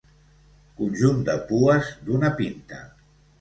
Conjunt 0.79 1.19
de 1.27 1.35
pues 1.51 1.93
d'una 2.09 2.33
pinta. 2.41 2.81